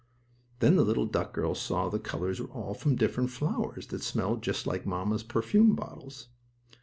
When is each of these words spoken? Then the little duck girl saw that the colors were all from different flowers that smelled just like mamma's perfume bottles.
Then 0.61 0.77
the 0.77 0.83
little 0.83 1.05
duck 1.05 1.31
girl 1.31 1.53
saw 1.53 1.87
that 1.89 2.01
the 2.01 2.03
colors 2.09 2.41
were 2.41 2.47
all 2.47 2.73
from 2.73 2.95
different 2.95 3.29
flowers 3.29 3.85
that 3.89 4.01
smelled 4.01 4.41
just 4.41 4.65
like 4.65 4.83
mamma's 4.83 5.21
perfume 5.21 5.75
bottles. 5.75 6.27